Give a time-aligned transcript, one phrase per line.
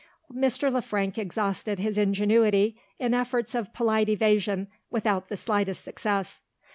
[0.35, 0.73] Mr.
[0.73, 6.41] Le Frank exhausted his ingenuity in efforts of polite evasion without the slightest success.